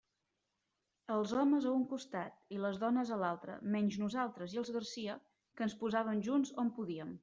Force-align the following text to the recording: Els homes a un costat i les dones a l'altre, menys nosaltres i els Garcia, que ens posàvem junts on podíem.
Els 1.15 1.33
homes 1.41 1.67
a 1.67 1.73
un 1.81 1.83
costat 1.91 2.57
i 2.57 2.59
les 2.65 2.81
dones 2.85 3.13
a 3.17 3.21
l'altre, 3.27 3.61
menys 3.79 4.01
nosaltres 4.07 4.57
i 4.59 4.63
els 4.65 4.77
Garcia, 4.79 5.23
que 5.59 5.71
ens 5.71 5.81
posàvem 5.85 6.31
junts 6.31 6.61
on 6.67 6.79
podíem. 6.81 7.19